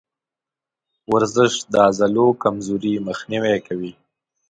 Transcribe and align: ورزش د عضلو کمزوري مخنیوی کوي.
ورزش 1.13 1.53
د 1.71 1.73
عضلو 1.87 2.27
کمزوري 2.43 2.93
مخنیوی 3.07 3.57
کوي. 3.67 3.91